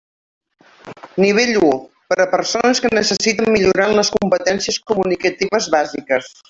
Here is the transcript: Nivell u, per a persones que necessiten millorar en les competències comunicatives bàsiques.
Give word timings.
Nivell 1.23 1.51
u, 1.67 1.69
per 2.13 2.17
a 2.25 2.27
persones 2.33 2.83
que 2.87 2.93
necessiten 3.01 3.51
millorar 3.59 3.89
en 3.93 3.97
les 4.03 4.13
competències 4.19 4.85
comunicatives 4.93 5.75
bàsiques. 5.79 6.39